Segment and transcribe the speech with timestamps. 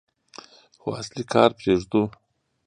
[0.79, 2.01] خو اصلي کار پرېږدو.